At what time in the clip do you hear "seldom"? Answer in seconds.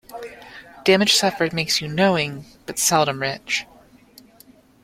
2.79-3.21